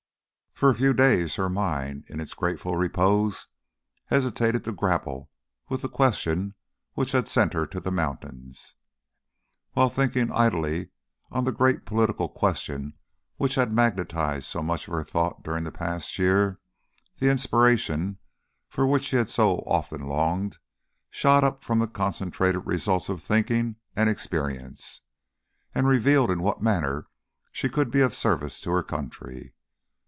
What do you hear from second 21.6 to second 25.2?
from the concentrated results of thinking and experience,